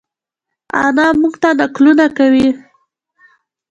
[0.83, 2.47] انا مونږ ته نقلونه کوی